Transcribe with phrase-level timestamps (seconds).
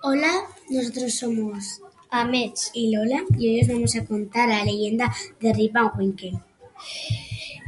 [0.00, 0.30] Hola,
[0.70, 5.72] nosotros somos Amets y Lola y hoy os vamos a contar la leyenda de Rip
[5.72, 6.34] Van Winkle.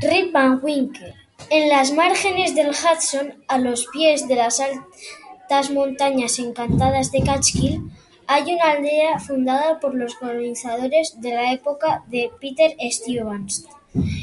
[0.01, 1.13] Rip Van Winkle.
[1.51, 7.91] En las márgenes del Hudson, a los pies de las altas montañas encantadas de Catskill,
[8.29, 13.67] hay una aldea fundada por los colonizadores de la época de Peter Stuyvesant.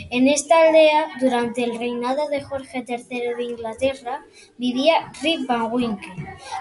[0.10, 4.26] En esta aldea, durante el reinado de Jorge III de Inglaterra,
[4.58, 6.16] vivía Rip Van Winkle,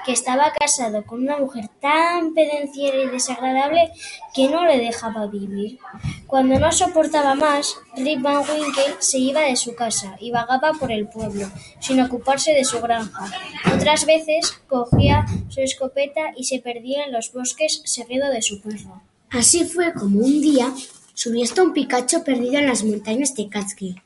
[0.05, 3.93] que estaba casado con una mujer tan pendenciera y desagradable
[4.35, 5.79] que no le dejaba vivir.
[6.27, 10.91] Cuando no soportaba más, Rip Van Winkle se iba de su casa y vagaba por
[10.91, 11.47] el pueblo,
[11.79, 13.27] sin ocuparse de su granja.
[13.73, 19.03] Otras veces cogía su escopeta y se perdía en los bosques seguido de su perro.
[19.31, 20.73] Así fue como un día
[21.19, 24.03] Subió hasta un picacho perdido en las montañas de Catskill,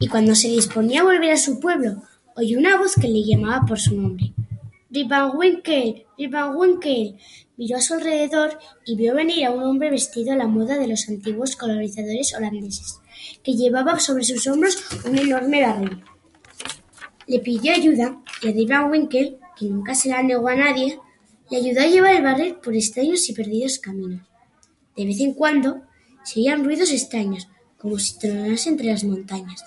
[0.00, 2.02] y cuando se disponía a volver a su pueblo,
[2.34, 4.32] oyó una voz que le llamaba por su nombre.
[4.90, 7.14] Rip Van Winkle, Rip Van Winkle.
[7.56, 10.88] Miró a su alrededor y vio venir a un hombre vestido a la moda de
[10.88, 12.98] los antiguos colonizadores holandeses,
[13.44, 16.02] que llevaba sobre sus hombros un enorme barril.
[17.28, 20.98] Le pidió ayuda y Rip Van Winkle, que nunca se la negó a nadie,
[21.52, 24.22] le ayudó a llevar el barril por extraños y perdidos caminos.
[24.96, 25.82] De vez en cuando
[26.28, 27.48] se oían ruidos extraños,
[27.78, 29.64] como si tronase entre las montañas.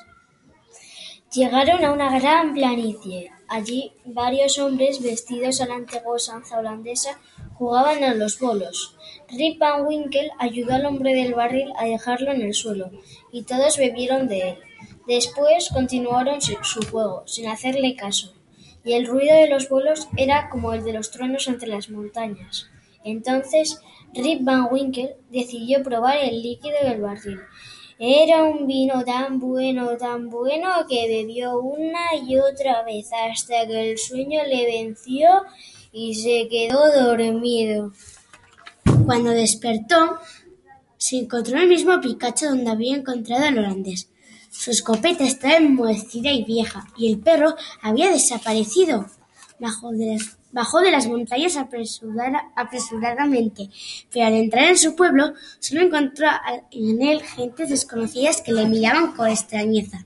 [1.33, 3.31] Llegaron a una gran planicie.
[3.47, 7.19] Allí varios hombres vestidos a la antigua usanza holandesa
[7.55, 8.95] jugaban a los bolos.
[9.27, 12.91] Rip Van Winkle ayudó al hombre del barril a dejarlo en el suelo,
[13.31, 14.57] y todos bebieron de él.
[15.07, 18.35] Después continuaron su juego, sin hacerle caso,
[18.85, 22.69] y el ruido de los bolos era como el de los truenos entre las montañas.
[23.03, 23.81] Entonces
[24.13, 27.39] Rip Van Winkle decidió probar el líquido del barril.
[28.03, 33.91] Era un vino tan bueno, tan bueno, que bebió una y otra vez hasta que
[33.91, 35.29] el sueño le venció
[35.91, 37.91] y se quedó dormido.
[39.05, 40.17] Cuando despertó,
[40.97, 44.09] se encontró en el mismo picacho donde había encontrado al holandés.
[44.49, 49.05] Su escopeta estaba enmohecida y vieja, y el perro había desaparecido.
[49.59, 53.69] Bajo de las Bajó de las montañas apresuradamente,
[54.11, 56.27] pero al entrar en su pueblo solo encontró
[56.71, 60.05] en él gentes desconocidas que le miraban con extrañeza.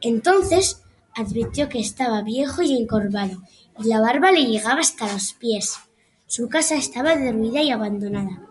[0.00, 0.82] Entonces
[1.14, 3.42] advirtió que estaba viejo y encorvado,
[3.78, 5.76] y la barba le llegaba hasta los pies.
[6.28, 8.42] Su casa estaba derruida y abandonada.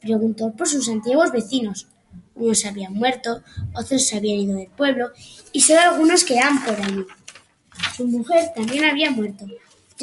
[0.00, 1.88] Preguntó por sus antiguos vecinos.
[2.34, 3.42] Unos habían muerto,
[3.74, 5.10] otros se habían ido del pueblo,
[5.52, 7.04] y solo algunos quedaban por allí.
[7.96, 9.46] Su mujer también había muerto,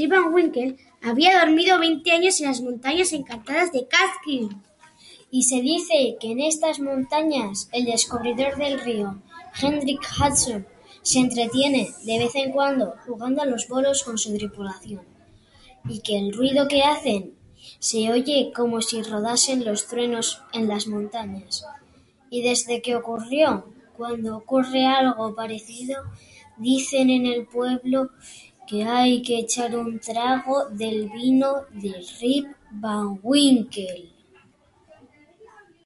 [0.06, 4.56] Van Winkle había dormido veinte años en las montañas encantadas de Catskill.
[5.31, 9.22] Y se dice que en estas montañas el descubridor del río,
[9.59, 10.68] Hendrik Hudson,
[11.02, 15.02] se entretiene de vez en cuando jugando a los bolos con su tripulación,
[15.88, 17.34] y que el ruido que hacen
[17.80, 21.66] se oye como si rodasen los truenos en las montañas.
[22.30, 26.03] Y desde que ocurrió, cuando ocurre algo parecido,
[26.57, 28.09] dicen en el pueblo
[28.67, 34.16] que hay que echar un trago del vino de Rip Van Winkle.